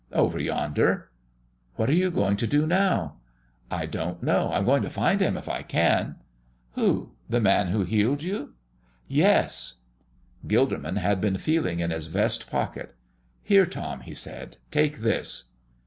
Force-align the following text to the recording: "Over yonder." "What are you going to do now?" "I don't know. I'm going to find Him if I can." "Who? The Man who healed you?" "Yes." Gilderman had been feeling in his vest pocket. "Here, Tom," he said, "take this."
"Over 0.11 0.39
yonder." 0.39 1.11
"What 1.75 1.87
are 1.87 1.93
you 1.93 2.09
going 2.09 2.35
to 2.37 2.47
do 2.47 2.65
now?" 2.65 3.17
"I 3.69 3.85
don't 3.85 4.23
know. 4.23 4.49
I'm 4.51 4.65
going 4.65 4.81
to 4.81 4.89
find 4.89 5.21
Him 5.21 5.37
if 5.37 5.47
I 5.47 5.61
can." 5.61 6.15
"Who? 6.71 7.11
The 7.29 7.39
Man 7.39 7.67
who 7.67 7.83
healed 7.83 8.23
you?" 8.23 8.55
"Yes." 9.07 9.75
Gilderman 10.47 10.97
had 10.97 11.21
been 11.21 11.37
feeling 11.37 11.81
in 11.81 11.91
his 11.91 12.07
vest 12.07 12.49
pocket. 12.49 12.95
"Here, 13.43 13.67
Tom," 13.67 13.99
he 13.99 14.15
said, 14.15 14.57
"take 14.71 15.01
this." 15.01 15.49